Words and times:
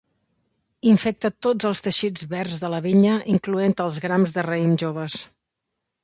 Infecta 0.91 1.29
tots 1.47 1.67
els 1.71 1.81
teixits 1.87 2.25
verds 2.31 2.63
de 2.63 2.71
la 2.75 2.79
vinya 2.85 3.17
incloent 3.33 3.75
els 3.85 3.99
grans 4.07 4.33
de 4.39 4.45
raïm 4.47 4.73
joves. 4.85 5.19